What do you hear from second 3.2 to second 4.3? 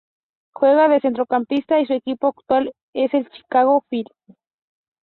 Chicago Fire.